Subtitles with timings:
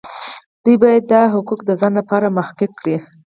[0.63, 2.97] دوی باید دا حقوق د ځان لپاره محقق کړي.